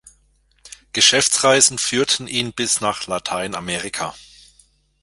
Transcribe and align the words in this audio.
Geschäftsreisen 0.93 1.77
führten 1.77 2.25
ihn 2.27 2.53
bis 2.53 2.81
nach 2.81 3.05
Lateinamerika. 3.05 4.15